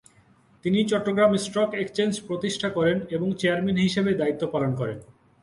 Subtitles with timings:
[0.65, 4.97] তিনি Chittagong stock exchange প্রতিষ্ঠা করেন এবং চেয়ারম্যান হিসেবে দায়িত্ব পালন করেন।